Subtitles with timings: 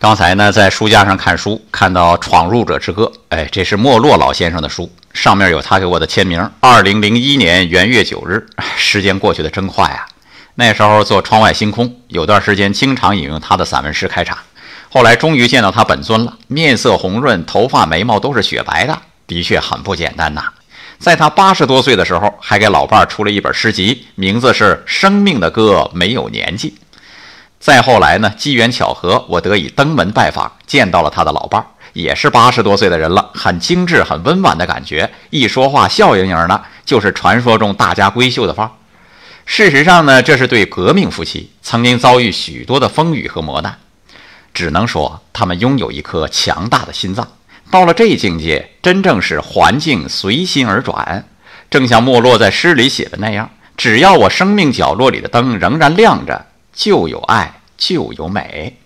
[0.00, 6.50] 刚才呢，在书架上看书，看到《闯入者之歌》，哎，这是莫洛老先生的书，上面有他给我的签名。
[6.60, 8.46] 二零零一年元月九日，
[8.78, 10.08] 时间过去的真快啊！
[10.54, 14.38] 那时候做《窗外星空》，有段时间经常引用他的散文诗开场。
[14.88, 20.44] 后来终于见到他本尊了，面色红润，头发眉毛都是雪白的，的确很不简单呐。
[20.98, 26.70] 在他八十多岁的时候，还给老伴儿出了一本诗集，名字是《生命的歌没有年纪》。
[27.60, 38.72] 再后来呢，机缘巧合，我得以登门拜访，见到了他的老伴儿，也是八十多岁的人了，很精致，很温婉的感觉，一说话笑盈盈的，就是传说中大家闺秀的范儿。
[39.44, 43.76] 事实上呢，这是对革命夫妻，曾经遭遇许多的风雨和磨难，
[44.54, 47.28] 只能说他们拥有一颗强大的心脏。
[47.70, 51.26] 到了这境界，真正是环境随心而转，
[51.68, 56.46] 正像莫洛在诗里写的那样：只要我生命角落里的灯仍然亮着。
[56.72, 58.79] 就有爱，就有美。